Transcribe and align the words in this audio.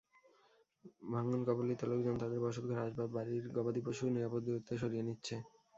ভাঙনকবলিত 1.11 1.81
লোকজন 1.91 2.15
তাদের 2.21 2.39
বসতঘর, 2.45 2.77
আসবাব, 2.83 3.09
বাড়ির 3.15 3.45
গবাদিপশু 3.55 4.03
নিরাপদ 4.09 4.41
দূরত্বে 4.45 4.73
সরিয়ে 4.81 5.05
নিচ্ছে। 5.07 5.35